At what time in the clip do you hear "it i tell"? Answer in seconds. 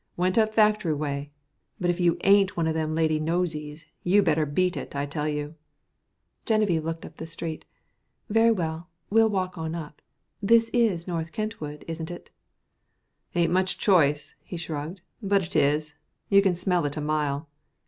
4.75-5.29